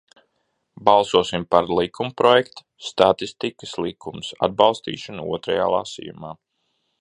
[0.87, 6.35] "Balsosim par likumprojekta "Statistikas likums" atbalstīšanu otrajā lasījumā!"